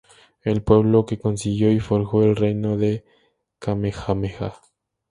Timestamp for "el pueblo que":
0.41-1.19